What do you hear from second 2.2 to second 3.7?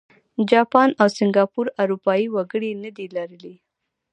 وګړي نه دي لرلي.